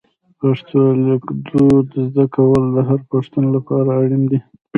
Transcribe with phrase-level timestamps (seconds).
[0.39, 4.39] پښتو لیکدود زده کول د هر پښتون لپاره اړین دي.